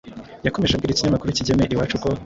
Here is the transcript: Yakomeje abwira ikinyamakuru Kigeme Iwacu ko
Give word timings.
Yakomeje 0.45 0.73
abwira 0.73 0.93
ikinyamakuru 0.93 1.35
Kigeme 1.37 1.63
Iwacu 1.73 1.95
ko 2.03 2.09